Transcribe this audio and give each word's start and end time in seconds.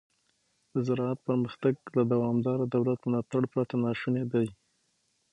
د 0.73 0.75
زراعت 0.87 1.19
پرمختګ 1.27 1.75
له 1.97 2.03
دوامداره 2.13 2.63
دولت 2.75 2.99
ملاتړ 3.07 3.41
پرته 3.53 3.75
ناشونی 3.85 4.23
دی. 4.33 4.47